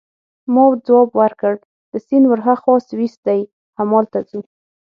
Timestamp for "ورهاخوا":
2.27-2.75